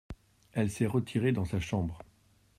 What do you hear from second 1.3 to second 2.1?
dans sa chambre.